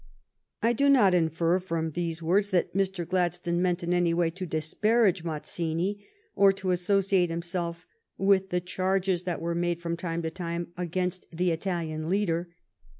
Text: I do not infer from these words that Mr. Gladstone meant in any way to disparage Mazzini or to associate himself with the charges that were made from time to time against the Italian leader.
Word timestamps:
I 0.63 0.73
do 0.73 0.89
not 0.89 1.13
infer 1.13 1.59
from 1.59 1.91
these 1.91 2.23
words 2.23 2.49
that 2.49 2.73
Mr. 2.73 3.07
Gladstone 3.07 3.61
meant 3.61 3.83
in 3.83 3.93
any 3.93 4.15
way 4.15 4.31
to 4.31 4.47
disparage 4.47 5.23
Mazzini 5.23 6.03
or 6.35 6.51
to 6.53 6.71
associate 6.71 7.29
himself 7.29 7.85
with 8.17 8.49
the 8.49 8.61
charges 8.61 9.21
that 9.25 9.39
were 9.39 9.53
made 9.53 9.79
from 9.79 9.95
time 9.95 10.23
to 10.23 10.31
time 10.31 10.73
against 10.75 11.27
the 11.29 11.51
Italian 11.51 12.09
leader. 12.09 12.49